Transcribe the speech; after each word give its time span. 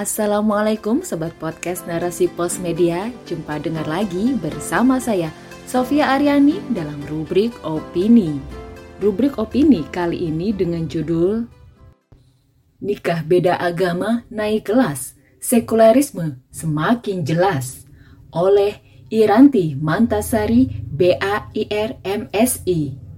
Assalamualaikum 0.00 1.04
Sobat 1.04 1.36
Podcast 1.36 1.84
Narasi 1.84 2.24
Pos 2.32 2.56
Media. 2.56 3.12
Jumpa 3.28 3.60
dengar 3.60 3.84
lagi 3.84 4.32
bersama 4.32 4.96
saya 4.96 5.28
Sofia 5.68 6.16
Aryani 6.16 6.56
dalam 6.72 7.04
rubrik 7.04 7.52
Opini. 7.60 8.40
Rubrik 8.96 9.36
Opini 9.36 9.84
kali 9.92 10.24
ini 10.32 10.56
dengan 10.56 10.88
judul 10.88 11.44
Nikah 12.80 13.28
beda 13.28 13.60
agama 13.60 14.24
naik 14.32 14.72
kelas 14.72 15.20
Sekularisme 15.36 16.48
semakin 16.48 17.20
jelas 17.20 17.84
Oleh 18.32 18.80
Iranti 19.12 19.76
Mantasari 19.76 20.80
BAIR 20.96 22.00
MSI 22.08 23.09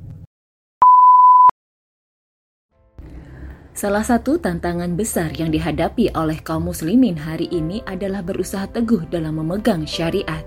Salah 3.72 4.04
satu 4.04 4.36
tantangan 4.36 4.92
besar 5.00 5.32
yang 5.32 5.48
dihadapi 5.48 6.12
oleh 6.12 6.36
kaum 6.44 6.68
muslimin 6.68 7.16
hari 7.16 7.48
ini 7.48 7.80
adalah 7.88 8.20
berusaha 8.20 8.68
teguh 8.68 9.08
dalam 9.08 9.40
memegang 9.40 9.88
syariat. 9.88 10.44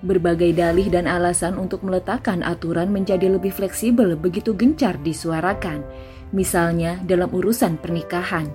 Berbagai 0.00 0.56
dalih 0.56 0.88
dan 0.88 1.04
alasan 1.04 1.60
untuk 1.60 1.84
meletakkan 1.84 2.40
aturan 2.40 2.88
menjadi 2.88 3.28
lebih 3.28 3.52
fleksibel 3.52 4.16
begitu 4.16 4.56
gencar 4.56 4.96
disuarakan. 5.04 5.84
Misalnya 6.32 6.96
dalam 7.04 7.28
urusan 7.28 7.76
pernikahan. 7.76 8.48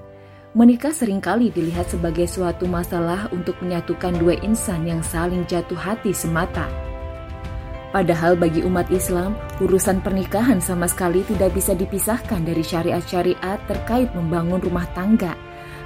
Menikah 0.57 0.93
sering 0.93 1.21
kali 1.21 1.53
dilihat 1.53 1.93
sebagai 1.93 2.25
suatu 2.25 2.65
masalah 2.65 3.29
untuk 3.29 3.53
menyatukan 3.61 4.17
dua 4.17 4.33
insan 4.41 4.85
yang 4.89 5.05
saling 5.05 5.45
jatuh 5.45 5.77
hati 5.77 6.09
semata. 6.09 6.65
Padahal 7.93 8.33
bagi 8.33 8.65
umat 8.65 8.89
Islam, 8.89 9.37
urusan 9.61 10.01
pernikahan 10.01 10.57
sama 10.57 10.89
sekali 10.89 11.21
tidak 11.29 11.53
bisa 11.53 11.77
dipisahkan 11.77 12.41
dari 12.41 12.65
syariat-syariat 12.65 13.61
terkait 13.69 14.09
membangun 14.17 14.57
rumah 14.65 14.89
tangga. 14.97 15.37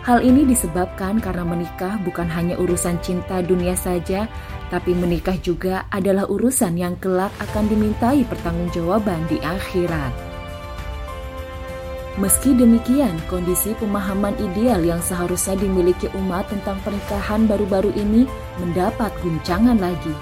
Hal 0.07 0.23
ini 0.23 0.47
disebabkan 0.47 1.19
karena 1.19 1.43
menikah 1.43 1.99
bukan 2.07 2.31
hanya 2.31 2.55
urusan 2.63 2.95
cinta 3.03 3.43
dunia 3.43 3.75
saja, 3.75 4.23
tapi 4.71 4.95
menikah 4.95 5.35
juga 5.43 5.83
adalah 5.91 6.23
urusan 6.31 6.79
yang 6.79 6.95
kelak 7.03 7.35
akan 7.43 7.67
dimintai 7.67 8.23
pertanggungjawaban 8.23 9.27
di 9.27 9.43
akhirat. 9.43 10.15
Meski 12.15 12.55
demikian, 12.55 13.19
kondisi 13.27 13.75
pemahaman 13.75 14.33
ideal 14.39 14.79
yang 14.79 15.03
seharusnya 15.03 15.59
dimiliki 15.59 16.07
umat 16.15 16.47
tentang 16.47 16.79
pernikahan 16.87 17.43
baru-baru 17.43 17.91
ini 17.99 18.23
mendapat 18.63 19.11
guncangan 19.19 19.75
lagi. 19.75 20.15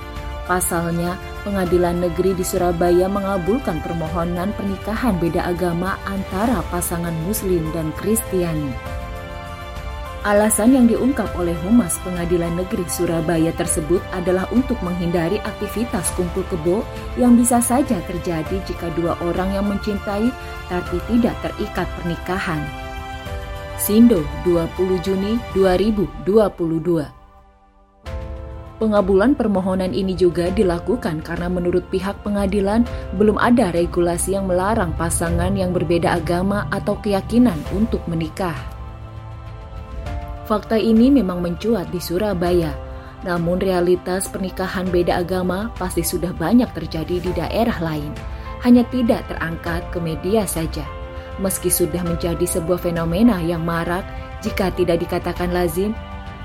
Pasalnya, 0.50 1.14
Pengadilan 1.46 2.02
Negeri 2.02 2.34
di 2.34 2.42
Surabaya 2.42 3.06
mengabulkan 3.06 3.78
permohonan 3.86 4.50
pernikahan 4.58 5.14
beda 5.22 5.46
agama 5.46 5.94
antara 6.10 6.66
pasangan 6.74 7.14
Muslim 7.30 7.70
dan 7.70 7.94
Kristiani. 8.02 8.74
Alasan 10.26 10.74
yang 10.74 10.90
diungkap 10.90 11.30
oleh 11.38 11.54
Humas 11.62 12.02
Pengadilan 12.02 12.58
Negeri 12.58 12.82
Surabaya 12.90 13.54
tersebut 13.54 14.02
adalah 14.10 14.50
untuk 14.50 14.82
menghindari 14.82 15.38
aktivitas 15.46 16.10
kumpul 16.18 16.42
kebo 16.50 16.82
yang 17.14 17.38
bisa 17.38 17.62
saja 17.62 18.02
terjadi 18.10 18.58
jika 18.66 18.90
dua 18.98 19.14
orang 19.22 19.54
yang 19.54 19.70
mencintai 19.70 20.34
tapi 20.66 20.98
tidak 21.14 21.38
terikat 21.46 21.86
pernikahan. 22.02 22.66
Sindo 23.78 24.26
20 24.50 25.06
Juni 25.06 25.38
2022 25.54 27.15
Pengabulan 28.76 29.40
permohonan 29.40 29.96
ini 29.96 30.20
juga 30.20 30.52
dilakukan 30.52 31.24
karena 31.24 31.48
menurut 31.48 31.88
pihak 31.88 32.20
pengadilan 32.28 32.84
belum 33.16 33.40
ada 33.40 33.72
regulasi 33.72 34.36
yang 34.36 34.52
melarang 34.52 34.92
pasangan 35.00 35.56
yang 35.56 35.72
berbeda 35.72 36.20
agama 36.20 36.68
atau 36.76 37.00
keyakinan 37.00 37.56
untuk 37.72 38.04
menikah. 38.12 38.56
Fakta 40.44 40.76
ini 40.76 41.08
memang 41.08 41.40
mencuat 41.40 41.88
di 41.88 42.04
Surabaya, 42.04 42.76
namun 43.24 43.64
realitas 43.64 44.28
pernikahan 44.28 44.92
beda 44.92 45.24
agama 45.24 45.72
pasti 45.80 46.04
sudah 46.04 46.36
banyak 46.36 46.68
terjadi 46.76 47.18
di 47.24 47.32
daerah 47.32 47.80
lain, 47.80 48.12
hanya 48.68 48.84
tidak 48.92 49.24
terangkat 49.32 49.88
ke 49.90 50.04
media 50.04 50.44
saja. 50.44 50.84
Meski 51.40 51.72
sudah 51.72 52.04
menjadi 52.04 52.44
sebuah 52.44 52.84
fenomena 52.84 53.40
yang 53.40 53.64
marak, 53.64 54.04
jika 54.44 54.68
tidak 54.76 55.00
dikatakan 55.00 55.56
lazim, 55.56 55.96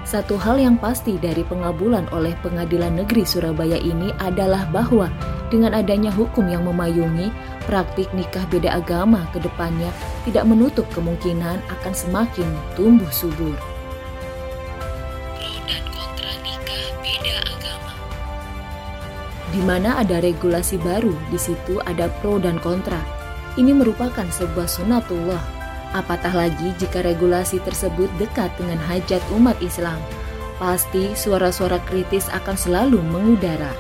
satu 0.08 0.40
hal 0.40 0.56
yang 0.56 0.80
pasti 0.80 1.20
dari 1.20 1.44
pengabulan 1.44 2.08
oleh 2.10 2.32
Pengadilan 2.40 3.04
Negeri 3.04 3.22
Surabaya 3.22 3.76
ini 3.76 4.10
adalah 4.16 4.64
bahwa 4.72 5.12
dengan 5.52 5.76
adanya 5.76 6.08
hukum 6.08 6.48
yang 6.48 6.64
memayungi, 6.64 7.28
praktik 7.68 8.08
nikah 8.16 8.42
beda 8.48 8.80
agama 8.80 9.28
ke 9.30 9.38
depannya 9.42 9.92
tidak 10.24 10.48
menutup 10.48 10.86
kemungkinan 10.96 11.60
akan 11.68 11.92
semakin 11.92 12.48
tumbuh 12.74 13.10
subur. 13.12 13.54
Pro 15.36 15.52
dan 15.68 15.84
kontra 15.92 16.32
nikah 16.42 16.86
beda 17.04 17.36
agama. 17.44 17.92
Di 19.52 19.60
mana 19.62 20.00
ada 20.00 20.18
regulasi 20.24 20.80
baru, 20.80 21.12
di 21.28 21.38
situ 21.38 21.76
ada 21.84 22.08
pro 22.24 22.40
dan 22.40 22.56
kontra. 22.58 22.98
Ini 23.60 23.76
merupakan 23.76 24.26
sebuah 24.30 24.70
sunatullah 24.70 25.59
Apatah 25.90 26.30
lagi 26.30 26.70
jika 26.78 27.02
regulasi 27.02 27.58
tersebut 27.66 28.06
dekat 28.14 28.54
dengan 28.54 28.78
hajat 28.86 29.18
umat 29.34 29.58
Islam, 29.58 29.98
pasti 30.62 31.10
suara-suara 31.18 31.82
kritis 31.90 32.30
akan 32.30 32.54
selalu 32.54 33.02
mengudara. 33.02 33.74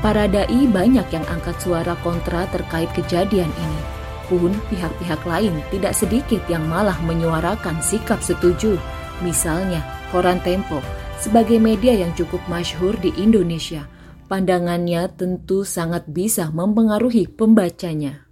Para 0.00 0.26
dai 0.26 0.66
banyak 0.66 1.04
yang 1.12 1.26
angkat 1.28 1.60
suara 1.60 1.92
kontra 2.00 2.48
terkait 2.50 2.88
kejadian 2.96 3.52
ini. 3.52 3.80
Pun 4.26 4.56
pihak-pihak 4.72 5.22
lain 5.28 5.60
tidak 5.68 5.92
sedikit 5.92 6.40
yang 6.48 6.64
malah 6.64 6.96
menyuarakan 7.04 7.78
sikap 7.84 8.24
setuju. 8.24 8.80
Misalnya, 9.20 9.84
Koran 10.08 10.40
Tempo 10.40 10.80
sebagai 11.22 11.62
media 11.62 11.94
yang 11.94 12.10
cukup 12.18 12.42
masyhur 12.50 12.98
di 12.98 13.14
Indonesia, 13.14 13.86
pandangannya 14.26 15.06
tentu 15.14 15.62
sangat 15.62 16.08
bisa 16.10 16.50
mempengaruhi 16.50 17.30
pembacanya. 17.30 18.31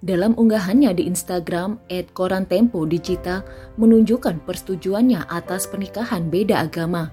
Dalam 0.00 0.32
unggahannya 0.32 0.96
di 0.96 1.04
Instagram, 1.04 1.76
Ed 1.92 2.16
Koran 2.16 2.48
Tempo 2.48 2.88
Digital 2.88 3.44
menunjukkan 3.76 4.40
persetujuannya 4.48 5.28
atas 5.28 5.68
pernikahan 5.68 6.32
beda 6.32 6.64
agama. 6.64 7.12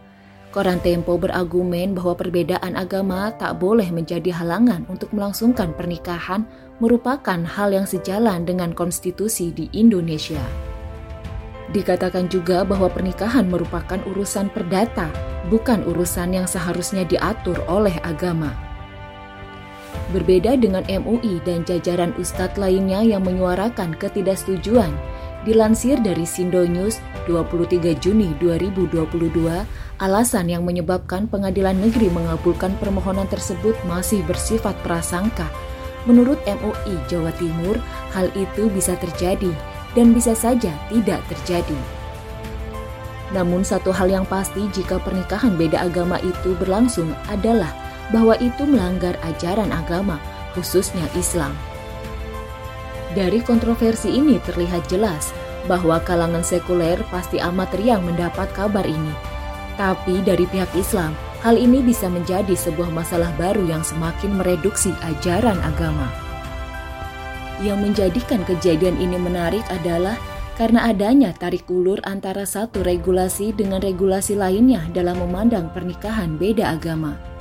Koran 0.55 0.79
Tempo 0.79 1.19
berargumen 1.19 1.91
bahwa 1.91 2.15
perbedaan 2.15 2.79
agama 2.79 3.35
tak 3.35 3.59
boleh 3.59 3.91
menjadi 3.91 4.31
halangan 4.31 4.87
untuk 4.87 5.11
melangsungkan 5.11 5.75
pernikahan 5.75 6.47
merupakan 6.79 7.43
hal 7.43 7.75
yang 7.75 7.83
sejalan 7.83 8.47
dengan 8.47 8.71
konstitusi 8.71 9.51
di 9.51 9.67
Indonesia. 9.75 10.39
Dikatakan 11.75 12.31
juga 12.31 12.63
bahwa 12.63 12.87
pernikahan 12.87 13.51
merupakan 13.51 13.99
urusan 14.07 14.47
perdata, 14.55 15.11
bukan 15.51 15.83
urusan 15.83 16.39
yang 16.39 16.47
seharusnya 16.47 17.03
diatur 17.03 17.59
oleh 17.67 17.99
agama. 18.07 18.66
Berbeda 20.15 20.55
dengan 20.55 20.87
MUI 20.87 21.43
dan 21.43 21.67
jajaran 21.67 22.15
ustadz 22.15 22.55
lainnya 22.55 23.03
yang 23.03 23.27
menyuarakan 23.27 23.91
ketidaksetujuan, 23.99 24.89
dilansir 25.43 25.99
dari 25.99 26.23
Sindo 26.23 26.63
News 26.63 27.03
23 27.27 27.91
Juni 27.99 28.31
2022, 28.39 29.67
alasan 29.99 30.47
yang 30.47 30.63
menyebabkan 30.63 31.27
pengadilan 31.27 31.75
negeri 31.75 32.07
mengabulkan 32.07 32.71
permohonan 32.79 33.27
tersebut 33.27 33.75
masih 33.83 34.23
bersifat 34.23 34.79
prasangka. 34.83 35.51
Menurut 36.07 36.39
MUI 36.47 36.95
Jawa 37.11 37.35
Timur, 37.35 37.75
hal 38.15 38.31
itu 38.31 38.71
bisa 38.71 38.95
terjadi 38.95 39.51
dan 39.91 40.15
bisa 40.15 40.31
saja 40.31 40.71
tidak 40.87 41.19
terjadi. 41.27 41.79
Namun 43.35 43.67
satu 43.67 43.91
hal 43.91 44.07
yang 44.07 44.23
pasti 44.23 44.71
jika 44.71 45.03
pernikahan 45.03 45.59
beda 45.59 45.83
agama 45.83 46.15
itu 46.23 46.55
berlangsung 46.55 47.11
adalah 47.27 47.86
bahwa 48.11 48.39
itu 48.39 48.63
melanggar 48.63 49.19
ajaran 49.23 49.71
agama, 49.71 50.19
khususnya 50.55 51.03
Islam. 51.17 51.51
Dari 53.15 53.41
kontroversi 53.41 54.13
ini 54.13 54.37
terlihat 54.43 54.85
jelas 54.91 55.33
bahwa 55.65 55.99
kalangan 56.03 56.45
sekuler 56.45 57.01
pasti 57.11 57.41
amat 57.41 57.73
riang 57.75 58.05
mendapat 58.05 58.47
kabar 58.55 58.87
ini. 58.87 59.11
Tapi 59.75 60.21
dari 60.25 60.47
pihak 60.49 60.71
Islam, 60.73 61.13
hal 61.43 61.59
ini 61.59 61.83
bisa 61.85 62.09
menjadi 62.09 62.55
sebuah 62.55 62.89
masalah 62.89 63.29
baru 63.37 63.61
yang 63.67 63.83
semakin 63.85 64.39
mereduksi 64.39 64.89
ajaran 65.05 65.59
agama. 65.61 66.09
Yang 67.61 67.79
menjadikan 67.89 68.41
kejadian 68.45 68.97
ini 69.01 69.17
menarik 69.17 69.65
adalah 69.69 70.17
karena 70.57 70.89
adanya 70.89 71.33
tarik 71.37 71.69
ulur 71.69 72.01
antara 72.01 72.41
satu 72.41 72.81
regulasi 72.81 73.53
dengan 73.53 73.77
regulasi 73.77 74.33
lainnya 74.33 74.81
dalam 74.89 75.21
memandang 75.21 75.69
pernikahan 75.69 76.33
beda 76.37 76.73
agama. 76.73 77.36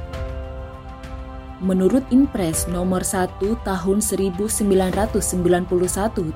Menurut 1.57 2.05
Impres 2.13 2.69
nomor 2.69 3.01
1 3.01 3.41
tahun 3.41 3.99
1991 4.05 4.61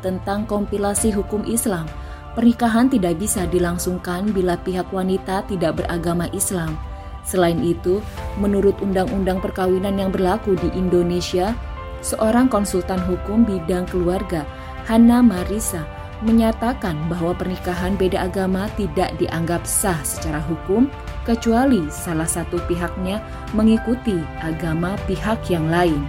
tentang 0.01 0.49
kompilasi 0.49 1.13
hukum 1.13 1.45
Islam, 1.45 1.85
pernikahan 2.33 2.89
tidak 2.89 3.21
bisa 3.21 3.45
dilangsungkan 3.45 4.33
bila 4.33 4.57
pihak 4.57 4.89
wanita 4.89 5.45
tidak 5.45 5.85
beragama 5.85 6.25
Islam. 6.33 6.73
Selain 7.21 7.61
itu, 7.61 8.01
menurut 8.41 8.81
undang-undang 8.81 9.45
perkawinan 9.45 10.01
yang 10.01 10.09
berlaku 10.09 10.57
di 10.57 10.73
Indonesia, 10.73 11.53
seorang 12.01 12.49
konsultan 12.49 13.05
hukum 13.05 13.45
bidang 13.45 13.85
keluarga, 13.93 14.49
Hana 14.89 15.21
Marisa, 15.21 15.85
menyatakan 16.25 16.97
bahwa 17.13 17.37
pernikahan 17.37 17.93
beda 17.93 18.25
agama 18.25 18.73
tidak 18.81 19.13
dianggap 19.21 19.69
sah 19.69 20.01
secara 20.01 20.41
hukum 20.49 20.89
kecuali 21.25 21.89
salah 21.93 22.29
satu 22.29 22.59
pihaknya 22.65 23.21
mengikuti 23.53 24.17
agama 24.41 24.97
pihak 25.05 25.47
yang 25.53 25.69
lain. 25.69 26.01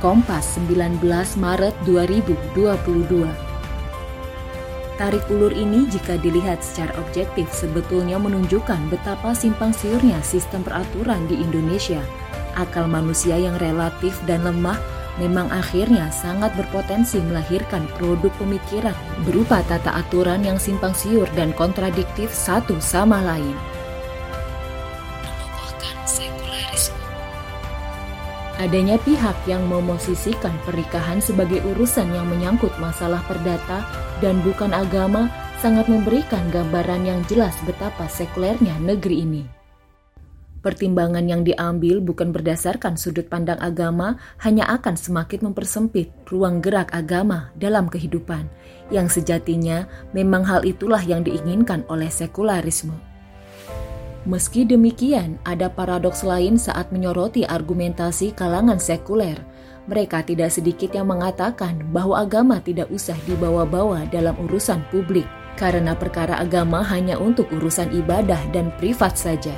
Kompas 0.00 0.60
19 0.60 1.00
Maret 1.40 1.74
2022 1.88 3.46
Tarik 4.96 5.28
ulur 5.28 5.52
ini 5.52 5.84
jika 5.92 6.16
dilihat 6.16 6.64
secara 6.64 6.96
objektif 6.96 7.52
sebetulnya 7.52 8.16
menunjukkan 8.16 8.88
betapa 8.88 9.36
simpang 9.36 9.76
siurnya 9.76 10.16
sistem 10.24 10.64
peraturan 10.64 11.28
di 11.28 11.36
Indonesia. 11.36 12.00
Akal 12.56 12.88
manusia 12.88 13.36
yang 13.36 13.60
relatif 13.60 14.16
dan 14.24 14.40
lemah 14.48 14.80
memang 15.20 15.52
akhirnya 15.52 16.08
sangat 16.08 16.52
berpotensi 16.56 17.20
melahirkan 17.20 17.84
produk 18.00 18.32
pemikiran 18.40 18.96
berupa 19.28 19.60
tata 19.68 20.00
aturan 20.00 20.44
yang 20.44 20.56
simpang 20.56 20.96
siur 20.96 21.28
dan 21.36 21.52
kontradiktif 21.52 22.32
satu 22.32 22.80
sama 22.80 23.20
lain. 23.20 23.75
Adanya 28.66 28.98
pihak 28.98 29.46
yang 29.46 29.62
memosisikan 29.70 30.50
pernikahan 30.66 31.22
sebagai 31.22 31.62
urusan 31.70 32.10
yang 32.10 32.26
menyangkut 32.26 32.74
masalah 32.82 33.22
perdata 33.30 33.86
dan 34.18 34.42
bukan 34.42 34.74
agama 34.74 35.30
sangat 35.62 35.86
memberikan 35.86 36.42
gambaran 36.50 37.06
yang 37.06 37.22
jelas 37.30 37.54
betapa 37.62 38.10
sekulernya 38.10 38.74
negeri 38.82 39.22
ini. 39.22 39.46
Pertimbangan 40.66 41.30
yang 41.30 41.46
diambil 41.46 42.02
bukan 42.02 42.34
berdasarkan 42.34 42.98
sudut 42.98 43.30
pandang 43.30 43.62
agama, 43.62 44.18
hanya 44.42 44.66
akan 44.66 44.98
semakin 44.98 45.46
mempersempit 45.46 46.10
ruang 46.26 46.58
gerak 46.58 46.90
agama 46.90 47.54
dalam 47.54 47.86
kehidupan, 47.86 48.50
yang 48.90 49.06
sejatinya 49.06 49.86
memang 50.10 50.42
hal 50.42 50.66
itulah 50.66 51.06
yang 51.06 51.22
diinginkan 51.22 51.86
oleh 51.86 52.10
sekularisme. 52.10 52.98
Meski 54.26 54.66
demikian, 54.66 55.38
ada 55.46 55.70
paradoks 55.70 56.26
lain 56.26 56.58
saat 56.58 56.90
menyoroti 56.90 57.46
argumentasi 57.46 58.34
kalangan 58.34 58.82
sekuler. 58.82 59.38
Mereka 59.86 60.26
tidak 60.26 60.50
sedikit 60.50 60.90
yang 60.90 61.06
mengatakan 61.06 61.78
bahwa 61.94 62.26
agama 62.26 62.58
tidak 62.58 62.90
usah 62.90 63.14
dibawa-bawa 63.30 64.02
dalam 64.10 64.34
urusan 64.50 64.82
publik, 64.90 65.30
karena 65.54 65.94
perkara 65.94 66.42
agama 66.42 66.82
hanya 66.82 67.14
untuk 67.22 67.46
urusan 67.54 67.94
ibadah 67.94 68.42
dan 68.50 68.74
privat 68.82 69.14
saja. 69.14 69.54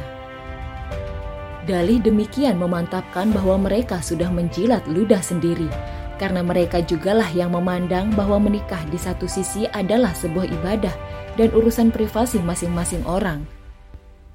Dalih 1.65 2.05
demikian 2.05 2.61
memantapkan 2.61 3.32
bahwa 3.32 3.73
mereka 3.73 4.05
sudah 4.05 4.29
menjilat 4.29 4.85
ludah 4.85 5.25
sendiri, 5.25 5.73
karena 6.20 6.44
mereka 6.44 6.85
jugalah 6.85 7.32
yang 7.32 7.56
memandang 7.56 8.12
bahwa 8.12 8.37
menikah 8.37 8.85
di 8.93 9.00
satu 9.00 9.25
sisi 9.25 9.65
adalah 9.73 10.12
sebuah 10.12 10.44
ibadah 10.61 10.93
dan 11.41 11.49
urusan 11.56 11.88
privasi 11.88 12.37
masing-masing 12.44 13.00
orang. 13.09 13.49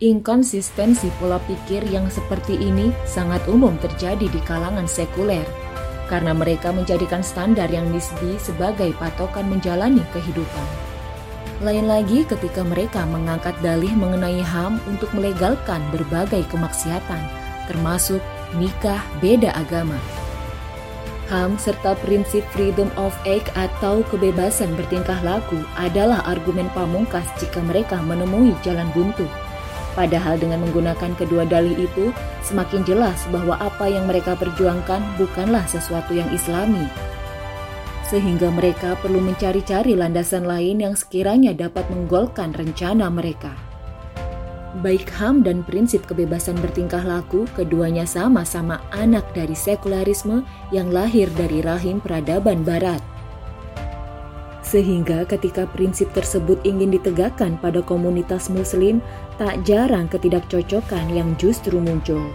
Inkonsistensi 0.01 1.05
pola 1.21 1.37
pikir 1.45 1.85
yang 1.85 2.09
seperti 2.09 2.57
ini 2.57 2.89
sangat 3.05 3.45
umum 3.45 3.77
terjadi 3.77 4.25
di 4.25 4.41
kalangan 4.41 4.89
sekuler, 4.89 5.45
karena 6.09 6.33
mereka 6.33 6.73
menjadikan 6.73 7.21
standar 7.21 7.69
yang 7.69 7.85
nisbi 7.93 8.33
sebagai 8.41 8.89
patokan 8.97 9.45
menjalani 9.53 10.01
kehidupan. 10.09 10.67
Lain 11.61 11.85
lagi 11.85 12.25
ketika 12.25 12.65
mereka 12.65 13.05
mengangkat 13.05 13.53
dalih 13.61 13.93
mengenai 13.93 14.41
HAM 14.41 14.81
untuk 14.89 15.13
melegalkan 15.13 15.85
berbagai 15.93 16.41
kemaksiatan, 16.49 17.21
termasuk 17.69 18.19
nikah 18.57 18.99
beda 19.21 19.53
agama. 19.53 19.95
HAM 21.29 21.61
serta 21.61 21.93
prinsip 22.01 22.41
freedom 22.49 22.89
of 22.97 23.13
act 23.29 23.53
atau 23.53 24.01
kebebasan 24.09 24.73
bertingkah 24.73 25.21
laku 25.21 25.61
adalah 25.77 26.25
argumen 26.25 26.65
pamungkas 26.73 27.29
jika 27.37 27.61
mereka 27.61 28.01
menemui 28.01 28.57
jalan 28.65 28.89
buntu. 28.97 29.29
Padahal 29.93 30.41
dengan 30.41 30.65
menggunakan 30.65 31.13
kedua 31.13 31.45
dalih 31.45 31.85
itu, 31.85 32.09
semakin 32.41 32.81
jelas 32.81 33.21
bahwa 33.29 33.61
apa 33.61 33.85
yang 33.85 34.09
mereka 34.09 34.33
perjuangkan 34.33 35.05
bukanlah 35.21 35.61
sesuatu 35.69 36.17
yang 36.17 36.25
islami, 36.33 36.89
sehingga 38.09 38.49
mereka 38.49 38.97
perlu 39.05 39.21
mencari-cari 39.21 39.93
landasan 39.93 40.49
lain 40.49 40.81
yang 40.81 40.97
sekiranya 40.97 41.53
dapat 41.53 41.85
menggolkan 41.93 42.57
rencana 42.57 43.05
mereka. 43.13 43.53
Baik 44.81 45.13
HAM 45.13 45.45
dan 45.45 45.61
prinsip 45.61 46.09
kebebasan 46.09 46.57
bertingkah 46.57 47.05
laku, 47.05 47.45
keduanya 47.53 48.09
sama-sama 48.09 48.81
anak 48.89 49.21
dari 49.37 49.53
sekularisme 49.53 50.41
yang 50.73 50.89
lahir 50.89 51.29
dari 51.37 51.61
rahim 51.61 52.01
peradaban 52.01 52.65
barat. 52.65 53.12
Sehingga 54.73 55.21
ketika 55.29 55.69
prinsip 55.69 56.09
tersebut 56.17 56.57
ingin 56.65 56.89
ditegakkan 56.89 57.61
pada 57.61 57.85
komunitas 57.85 58.49
muslim, 58.49 59.05
tak 59.37 59.61
jarang 59.69 60.09
ketidakcocokan 60.09 61.13
yang 61.13 61.37
justru 61.37 61.77
muncul. 61.77 62.25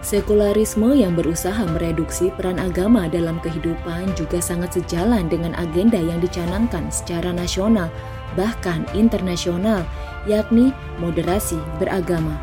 Sekularisme 0.00 0.96
yang 0.96 1.12
berusaha 1.12 1.68
mereduksi 1.68 2.32
peran 2.32 2.56
agama 2.56 3.12
dalam 3.12 3.44
kehidupan 3.44 4.16
juga 4.16 4.40
sangat 4.40 4.80
sejalan 4.80 5.28
dengan 5.28 5.52
agenda 5.60 6.00
yang 6.00 6.16
dicanangkan 6.24 6.88
secara 6.88 7.28
nasional, 7.28 7.92
bahkan 8.32 8.88
internasional, 8.96 9.84
yakni 10.24 10.72
moderasi 10.96 11.60
beragama. 11.76 12.40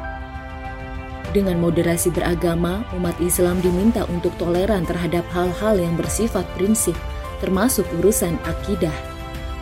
Dengan 1.33 1.57
moderasi 1.57 2.13
beragama, 2.13 2.85
umat 2.97 3.17
Islam 3.17 3.57
diminta 3.65 4.05
untuk 4.13 4.33
toleran 4.37 4.85
terhadap 4.85 5.25
hal-hal 5.33 5.79
yang 5.79 5.97
bersifat 5.97 6.43
prinsip, 6.57 6.93
termasuk 7.41 7.83
urusan 7.99 8.37
akidah. 8.45 8.93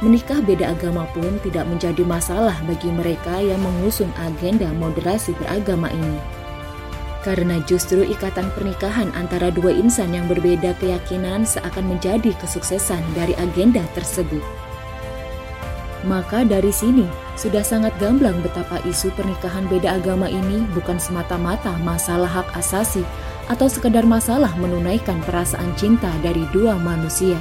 Menikah 0.03 0.43
beda 0.43 0.75
agama 0.75 1.07
pun 1.15 1.39
tidak 1.43 1.65
menjadi 1.67 2.03
masalah 2.03 2.55
bagi 2.67 2.91
mereka 2.91 3.39
yang 3.39 3.59
mengusung 3.59 4.11
agenda 4.19 4.67
moderasi 4.75 5.35
beragama 5.39 5.91
ini 5.91 6.39
karena 7.19 7.59
justru 7.67 8.07
ikatan 8.07 8.47
pernikahan 8.55 9.11
antara 9.15 9.51
dua 9.51 9.75
insan 9.75 10.15
yang 10.15 10.25
berbeda 10.31 10.71
keyakinan 10.79 11.43
seakan 11.43 11.91
menjadi 11.91 12.31
kesuksesan 12.39 13.03
dari 13.15 13.35
agenda 13.35 13.83
tersebut. 13.95 14.43
Maka 16.07 16.47
dari 16.47 16.71
sini, 16.71 17.03
sudah 17.35 17.59
sangat 17.59 17.91
gamblang 17.99 18.39
betapa 18.39 18.79
isu 18.87 19.11
pernikahan 19.19 19.67
beda 19.67 19.99
agama 19.99 20.31
ini 20.31 20.63
bukan 20.71 20.95
semata-mata 20.95 21.75
masalah 21.83 22.39
hak 22.39 22.47
asasi 22.55 23.03
atau 23.51 23.67
sekedar 23.67 24.07
masalah 24.07 24.55
menunaikan 24.55 25.19
perasaan 25.27 25.75
cinta 25.75 26.07
dari 26.23 26.47
dua 26.55 26.79
manusia. 26.79 27.35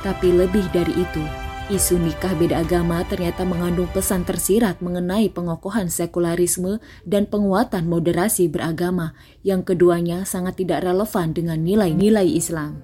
Tapi 0.00 0.32
lebih 0.32 0.64
dari 0.72 0.96
itu, 0.96 1.24
Isu 1.70 2.02
nikah 2.02 2.34
beda 2.34 2.66
agama 2.66 2.98
ternyata 3.06 3.46
mengandung 3.46 3.86
pesan 3.94 4.26
tersirat 4.26 4.82
mengenai 4.82 5.30
pengokohan 5.30 5.86
sekularisme 5.86 6.82
dan 7.06 7.30
penguatan 7.30 7.86
moderasi 7.86 8.50
beragama 8.50 9.14
yang 9.46 9.62
keduanya 9.62 10.26
sangat 10.26 10.58
tidak 10.58 10.82
relevan 10.82 11.30
dengan 11.30 11.62
nilai-nilai 11.62 12.26
Islam. 12.26 12.82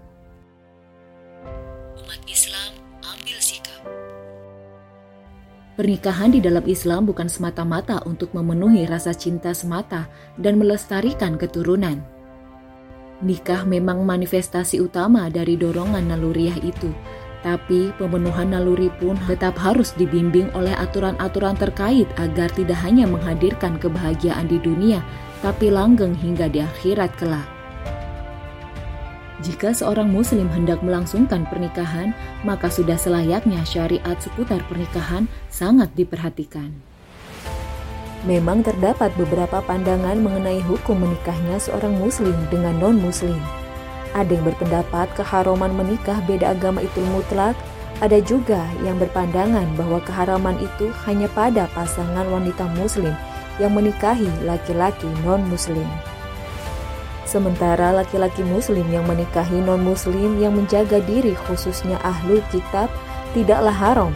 Umat 1.98 2.22
Islam 2.30 2.78
ambil 3.02 3.38
sikap. 3.42 3.82
Pernikahan 5.74 6.30
di 6.30 6.38
dalam 6.38 6.62
Islam 6.62 7.10
bukan 7.10 7.26
semata-mata 7.26 8.06
untuk 8.06 8.30
memenuhi 8.38 8.86
rasa 8.86 9.10
cinta 9.18 9.50
semata 9.50 10.06
dan 10.38 10.62
melestarikan 10.62 11.34
keturunan. 11.34 12.06
Nikah 13.24 13.64
memang 13.64 14.04
manifestasi 14.04 14.76
utama 14.84 15.32
dari 15.32 15.56
dorongan 15.56 16.12
naluriah 16.12 16.60
itu, 16.60 16.92
tapi 17.40 17.88
pemenuhan 17.96 18.52
naluri 18.52 18.92
pun 19.00 19.16
tetap 19.24 19.56
harus 19.56 19.96
dibimbing 19.96 20.52
oleh 20.52 20.76
aturan-aturan 20.76 21.56
terkait 21.56 22.04
agar 22.20 22.52
tidak 22.52 22.76
hanya 22.84 23.08
menghadirkan 23.08 23.80
kebahagiaan 23.80 24.44
di 24.50 24.60
dunia, 24.60 25.00
tapi 25.40 25.72
langgeng 25.72 26.12
hingga 26.12 26.52
di 26.52 26.60
akhirat 26.60 27.08
kelak. 27.16 27.48
Jika 29.40 29.72
seorang 29.72 30.08
muslim 30.12 30.48
hendak 30.52 30.80
melangsungkan 30.80 31.44
pernikahan, 31.48 32.16
maka 32.44 32.72
sudah 32.72 32.96
selayaknya 33.00 33.64
syariat 33.68 34.16
seputar 34.20 34.60
pernikahan 34.68 35.28
sangat 35.52 35.92
diperhatikan. 35.92 36.95
Memang 38.24 38.64
terdapat 38.64 39.12
beberapa 39.20 39.60
pandangan 39.60 40.16
mengenai 40.16 40.64
hukum 40.64 41.04
menikahnya 41.04 41.60
seorang 41.60 42.00
muslim 42.00 42.34
dengan 42.48 42.80
non-muslim. 42.80 43.36
Ada 44.16 44.40
yang 44.40 44.48
berpendapat 44.48 45.12
keharaman 45.12 45.76
menikah 45.76 46.24
beda 46.24 46.56
agama 46.56 46.80
itu 46.80 47.04
mutlak, 47.12 47.52
ada 48.00 48.16
juga 48.24 48.64
yang 48.80 48.96
berpandangan 48.96 49.68
bahwa 49.76 50.00
keharaman 50.04 50.56
itu 50.60 50.88
hanya 51.04 51.28
pada 51.36 51.68
pasangan 51.76 52.24
wanita 52.28 52.64
muslim 52.76 53.12
yang 53.60 53.76
menikahi 53.76 54.28
laki-laki 54.44 55.08
non-muslim. 55.24 55.84
Sementara 57.26 57.90
laki-laki 57.90 58.44
muslim 58.46 58.86
yang 58.88 59.04
menikahi 59.04 59.58
non-muslim 59.60 60.38
yang 60.38 60.54
menjaga 60.54 61.02
diri 61.04 61.34
khususnya 61.48 61.98
ahlu 62.00 62.38
kitab 62.54 62.86
tidaklah 63.34 63.74
haram. 63.74 64.12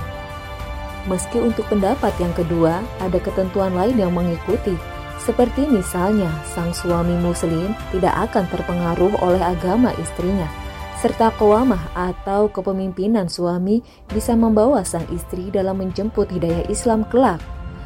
Meski 1.09 1.41
untuk 1.41 1.65
pendapat 1.73 2.13
yang 2.21 2.35
kedua 2.37 2.85
ada 3.01 3.17
ketentuan 3.17 3.73
lain 3.73 3.97
yang 3.97 4.13
mengikuti 4.13 4.77
seperti 5.21 5.69
misalnya, 5.69 6.33
sang 6.49 6.73
suami 6.73 7.13
muslim 7.21 7.77
tidak 7.93 8.33
akan 8.33 8.49
terpengaruh 8.49 9.13
oleh 9.21 9.39
agama 9.39 9.93
istrinya, 10.01 10.49
serta 10.97 11.29
kewamah 11.37 11.93
atau 11.93 12.49
kepemimpinan 12.49 13.29
suami 13.29 13.85
bisa 14.09 14.33
membawa 14.33 14.81
sang 14.81 15.05
istri 15.13 15.53
dalam 15.53 15.77
menjemput 15.77 16.33
hidayah 16.33 16.65
Islam 16.73 17.05
kelak 17.13 17.37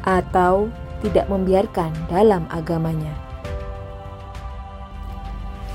atau 0.07 0.71
tidak 1.03 1.27
membiarkan 1.27 1.91
dalam 2.07 2.47
agamanya. 2.47 3.11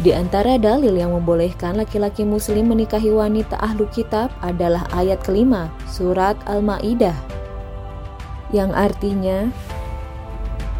Di 0.00 0.16
antara 0.16 0.56
dalil 0.56 0.96
yang 0.96 1.12
membolehkan 1.12 1.76
laki-laki 1.76 2.24
muslim 2.24 2.72
menikahi 2.72 3.12
wanita 3.12 3.60
ahlu 3.60 3.84
kitab 3.92 4.32
adalah 4.40 4.88
ayat 4.96 5.20
kelima 5.20 5.68
surat 5.92 6.40
Al-Ma'idah 6.48 7.29
yang 8.50 8.74
artinya 8.74 9.50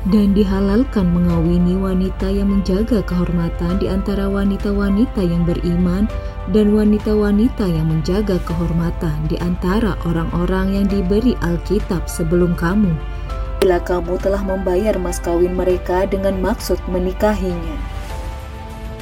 dan 0.08 0.32
dihalalkan 0.32 1.12
mengawini 1.12 1.76
wanita 1.76 2.32
yang 2.32 2.48
menjaga 2.48 3.04
kehormatan 3.04 3.76
di 3.76 3.86
antara 3.92 4.32
wanita-wanita 4.32 5.20
yang 5.20 5.44
beriman 5.44 6.08
dan 6.48 6.72
wanita-wanita 6.72 7.68
yang 7.68 7.92
menjaga 7.92 8.40
kehormatan 8.48 9.28
di 9.28 9.36
antara 9.44 10.00
orang-orang 10.08 10.80
yang 10.80 10.86
diberi 10.88 11.36
Alkitab 11.44 12.08
sebelum 12.08 12.56
kamu. 12.56 12.96
Bila 13.60 13.76
kamu 13.84 14.16
telah 14.24 14.40
membayar 14.40 14.96
mas 14.96 15.20
kawin 15.20 15.52
mereka 15.52 16.08
dengan 16.08 16.40
maksud 16.40 16.80
menikahinya. 16.88 17.99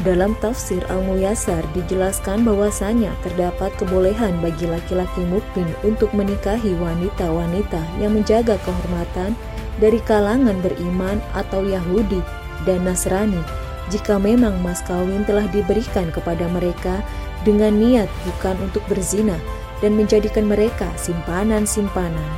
Dalam 0.07 0.39
tafsir 0.39 0.79
Al-Muyasar 0.87 1.67
dijelaskan 1.75 2.47
bahwasanya 2.47 3.11
terdapat 3.27 3.75
kebolehan 3.83 4.39
bagi 4.39 4.71
laki-laki 4.71 5.27
mukmin 5.27 5.67
untuk 5.83 6.15
menikahi 6.15 6.71
wanita-wanita 6.79 7.83
yang 7.99 8.15
menjaga 8.15 8.55
kehormatan 8.63 9.35
dari 9.83 9.99
kalangan 10.07 10.55
beriman 10.63 11.19
atau 11.35 11.67
Yahudi 11.67 12.23
dan 12.63 12.87
Nasrani 12.87 13.43
jika 13.91 14.23
memang 14.23 14.61
mas 14.63 14.85
kawin 14.87 15.27
telah 15.27 15.51
diberikan 15.51 16.15
kepada 16.15 16.47
mereka 16.47 17.03
dengan 17.43 17.75
niat 17.75 18.07
bukan 18.23 18.55
untuk 18.71 18.87
berzina 18.87 19.35
dan 19.83 19.99
menjadikan 19.99 20.47
mereka 20.47 20.87
simpanan-simpanan. 20.95 22.31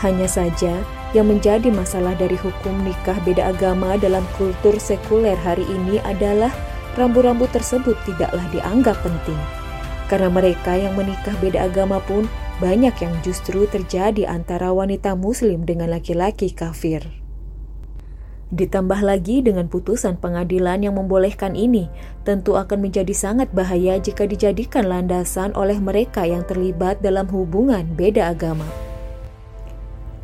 Hanya 0.00 0.28
saja, 0.28 0.84
yang 1.14 1.30
menjadi 1.30 1.70
masalah 1.70 2.18
dari 2.18 2.34
hukum 2.34 2.74
nikah 2.82 3.16
beda 3.22 3.54
agama 3.54 3.94
dalam 3.94 4.26
kultur 4.34 4.74
sekuler 4.82 5.38
hari 5.38 5.62
ini 5.70 6.02
adalah 6.02 6.50
rambu-rambu 6.98 7.46
tersebut 7.54 7.94
tidaklah 8.02 8.42
dianggap 8.50 8.98
penting. 9.00 9.38
Karena 10.10 10.28
mereka 10.28 10.74
yang 10.74 10.98
menikah 10.98 11.32
beda 11.38 11.70
agama 11.70 12.02
pun 12.02 12.26
banyak 12.58 12.94
yang 12.98 13.14
justru 13.22 13.64
terjadi 13.70 14.26
antara 14.26 14.74
wanita 14.74 15.14
muslim 15.14 15.62
dengan 15.62 15.94
laki-laki 15.94 16.50
kafir. 16.50 17.02
Ditambah 18.54 19.02
lagi 19.02 19.42
dengan 19.42 19.66
putusan 19.66 20.22
pengadilan 20.22 20.86
yang 20.86 20.94
membolehkan 20.94 21.58
ini, 21.58 21.90
tentu 22.22 22.54
akan 22.54 22.86
menjadi 22.86 23.10
sangat 23.10 23.50
bahaya 23.50 23.98
jika 23.98 24.30
dijadikan 24.30 24.86
landasan 24.86 25.50
oleh 25.58 25.80
mereka 25.82 26.22
yang 26.22 26.46
terlibat 26.46 27.02
dalam 27.02 27.26
hubungan 27.26 27.82
beda 27.98 28.30
agama. 28.30 28.83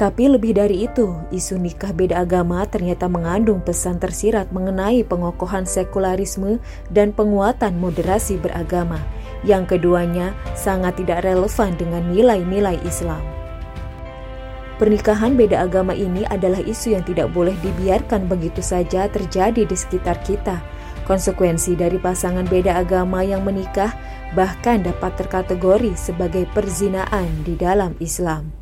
Tapi 0.01 0.33
lebih 0.33 0.57
dari 0.57 0.89
itu, 0.89 1.13
isu 1.29 1.61
nikah 1.61 1.93
beda 1.93 2.25
agama 2.25 2.65
ternyata 2.65 3.05
mengandung 3.05 3.61
pesan 3.61 4.01
tersirat 4.01 4.49
mengenai 4.49 5.05
pengokohan 5.05 5.69
sekularisme 5.69 6.57
dan 6.89 7.13
penguatan 7.13 7.77
moderasi 7.77 8.41
beragama. 8.41 8.97
Yang 9.45 9.77
keduanya 9.77 10.33
sangat 10.57 11.05
tidak 11.05 11.29
relevan 11.29 11.77
dengan 11.77 12.09
nilai-nilai 12.09 12.81
Islam. 12.81 13.21
Pernikahan 14.81 15.37
beda 15.37 15.69
agama 15.69 15.93
ini 15.93 16.25
adalah 16.33 16.65
isu 16.65 16.97
yang 16.97 17.05
tidak 17.05 17.29
boleh 17.37 17.53
dibiarkan 17.61 18.25
begitu 18.25 18.65
saja 18.65 19.05
terjadi 19.05 19.69
di 19.69 19.77
sekitar 19.77 20.17
kita. 20.25 20.65
Konsekuensi 21.05 21.77
dari 21.77 22.01
pasangan 22.01 22.49
beda 22.49 22.81
agama 22.81 23.21
yang 23.21 23.45
menikah 23.45 23.93
bahkan 24.33 24.81
dapat 24.81 25.13
terkategori 25.21 25.93
sebagai 25.93 26.49
perzinaan 26.57 27.45
di 27.45 27.53
dalam 27.61 27.93
Islam 28.01 28.61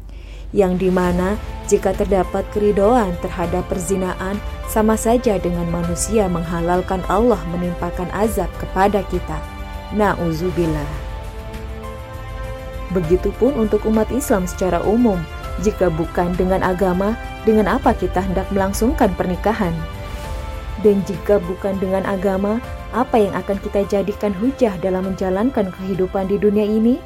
yang 0.57 0.81
di 0.81 0.88
mana 0.88 1.37
jika 1.69 1.93
terdapat 1.93 2.49
keridoan 2.57 3.12
terhadap 3.21 3.69
perzinaan 3.69 4.40
sama 4.69 4.97
saja 4.97 5.37
dengan 5.37 5.69
manusia 5.69 6.28
menghalalkan 6.28 7.05
Allah 7.09 7.40
menimpakan 7.52 8.09
azab 8.17 8.49
kepada 8.57 9.05
kita. 9.12 9.37
Na'udzubillah. 9.97 10.88
Begitupun 12.93 13.57
untuk 13.57 13.85
umat 13.85 14.09
Islam 14.09 14.49
secara 14.49 14.81
umum, 14.85 15.21
jika 15.61 15.93
bukan 15.93 16.33
dengan 16.40 16.64
agama, 16.64 17.12
dengan 17.45 17.69
apa 17.69 17.93
kita 17.93 18.25
hendak 18.25 18.49
melangsungkan 18.49 19.12
pernikahan? 19.12 19.73
Dan 20.81 21.05
jika 21.05 21.43
bukan 21.43 21.76
dengan 21.83 22.07
agama, 22.09 22.62
apa 22.97 23.21
yang 23.21 23.35
akan 23.37 23.61
kita 23.61 23.85
jadikan 23.88 24.33
hujah 24.40 24.73
dalam 24.81 25.12
menjalankan 25.12 25.69
kehidupan 25.75 26.33
di 26.33 26.40
dunia 26.40 26.64
ini? 26.64 26.97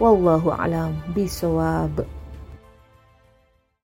والله 0.00 0.52
أعلم 0.52 0.94
بصواب. 1.16 2.06